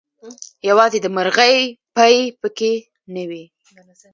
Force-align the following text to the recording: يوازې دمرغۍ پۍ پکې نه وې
يوازې 0.69 0.99
دمرغۍ 1.05 1.57
پۍ 1.95 2.15
پکې 2.41 2.73
نه 3.13 3.23
وې 3.29 3.43